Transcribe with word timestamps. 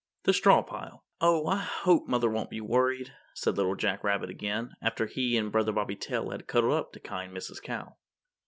THE 0.23 0.33
STRAW 0.33 0.63
PILE 0.63 1.05
"Oh, 1.19 1.45
I 1.45 1.57
hope 1.57 2.07
mother 2.07 2.27
won't 2.27 2.49
be 2.49 2.59
worried," 2.59 3.13
said 3.35 3.55
Little 3.55 3.75
Jack 3.75 4.03
Rabbit 4.03 4.31
again, 4.31 4.71
after 4.81 5.05
he 5.05 5.37
and 5.37 5.51
Brother 5.51 5.71
Bobby 5.73 5.95
Tail 5.95 6.31
had 6.31 6.47
cuddled 6.47 6.73
up 6.73 6.91
to 6.93 6.99
kind 6.99 7.31
Mrs. 7.37 7.61
Cow. 7.61 7.97